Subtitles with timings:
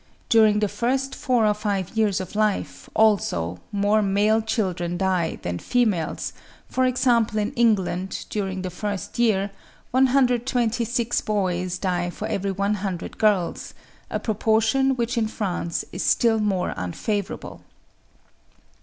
[0.29, 5.59] During the first four or five years of life, also, more male children die than
[5.59, 6.33] females,
[6.67, 9.51] for example in England, during the first year,
[9.91, 17.61] 126 boys die for every 100 girls—a proportion which in France is still more unfavourable."